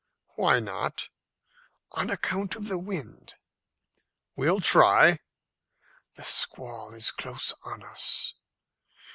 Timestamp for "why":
0.33-0.59